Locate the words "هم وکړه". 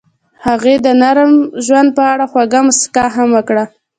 3.15-3.63